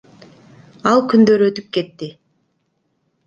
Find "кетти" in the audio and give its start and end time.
1.77-2.09